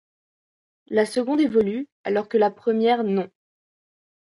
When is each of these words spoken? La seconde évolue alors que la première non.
La 0.87 1.05
seconde 1.05 1.41
évolue 1.41 1.87
alors 2.05 2.27
que 2.27 2.39
la 2.39 2.49
première 2.49 3.03
non. 3.03 3.29